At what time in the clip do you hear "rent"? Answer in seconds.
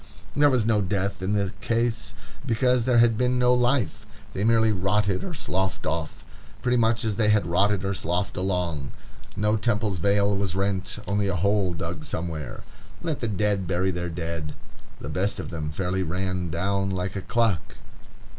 10.55-10.97